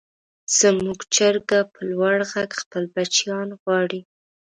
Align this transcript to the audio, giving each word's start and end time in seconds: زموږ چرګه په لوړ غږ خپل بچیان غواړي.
زموږ 0.59 0.99
چرګه 1.15 1.59
په 1.73 1.79
لوړ 1.91 2.15
غږ 2.31 2.51
خپل 2.61 2.83
بچیان 2.95 3.47
غواړي. 3.61 4.01